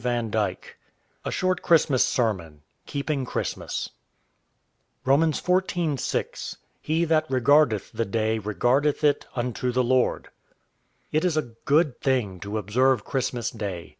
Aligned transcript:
A 0.03 1.29
SHORT 1.29 1.61
CHRISTMAS 1.61 2.07
SERMON 2.07 2.61
KEEPING 2.87 3.23
CHRISTMAS 3.23 3.91
ROMANS, 5.05 5.39
xiv, 5.39 5.99
6: 5.99 6.57
He 6.81 7.05
that 7.05 7.27
regardeth 7.29 7.91
the 7.91 8.05
day, 8.05 8.39
regardeth 8.39 9.03
it 9.03 9.27
unto 9.35 9.71
the 9.71 9.83
Lord. 9.83 10.29
It 11.11 11.23
is 11.23 11.37
a 11.37 11.53
good 11.65 12.01
thing 12.01 12.39
to 12.39 12.57
observe 12.57 13.05
Christmas 13.05 13.51
day. 13.51 13.89